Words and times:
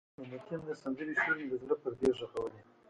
د 0.17 0.19
متین 0.31 0.59
د 0.67 0.69
سندرې 0.81 1.13
شور 1.21 1.35
مې 1.39 1.45
د 1.51 1.53
زړه 1.61 1.75
پردې 1.81 2.09
غږولې. 2.17 2.59